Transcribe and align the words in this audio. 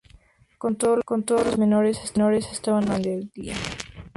Con 0.57 0.77
todo 0.77 0.95
los 0.95 1.05
ataques 1.11 1.59
menores 1.59 1.99
estaban 2.51 2.85
a 2.85 2.87
la 2.87 2.93
orden 2.95 3.03
del 3.03 3.29
día. 3.29 3.53